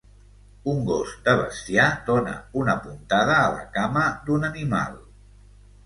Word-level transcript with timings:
Un 0.71 0.79
gos 0.87 1.11
de 1.27 1.35
bestiar 1.41 1.85
dona 2.09 2.35
una 2.63 2.77
puntada 2.87 3.39
a 3.45 3.55
la 3.61 3.71
cama 3.79 4.11
d'un 4.31 4.53
animal. 4.53 5.03